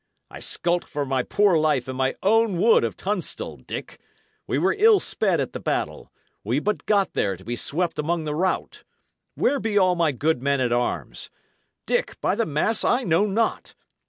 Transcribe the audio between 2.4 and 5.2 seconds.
wood of Tunstall, Dick. We were ill